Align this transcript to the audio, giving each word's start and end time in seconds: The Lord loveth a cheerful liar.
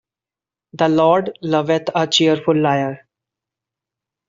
The 0.73 0.89
Lord 0.89 1.37
loveth 1.43 1.89
a 1.93 2.07
cheerful 2.07 2.59
liar. 2.59 3.05